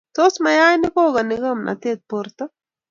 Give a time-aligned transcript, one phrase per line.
[0.17, 2.43] Tos mayaik kogani gomnatet borto?